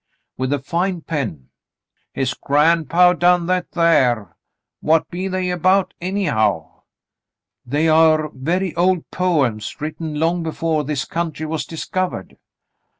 [0.39, 1.49] —with a fine pen."
[2.11, 4.35] "His grandpaw done that thar.
[4.79, 6.81] What be they about, anyhow?"
[7.67, 12.37] "They are very old poems written long before this country was discovered."